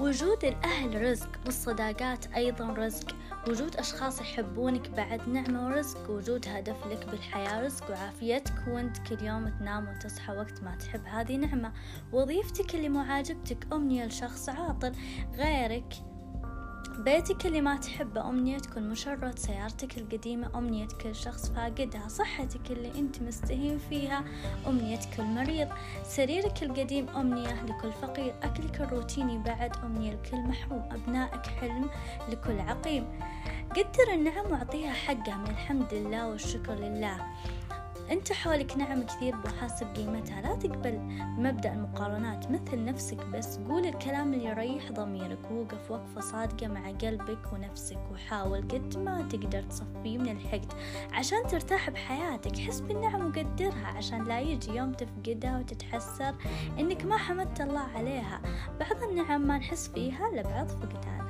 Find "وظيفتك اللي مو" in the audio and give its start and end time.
12.12-13.00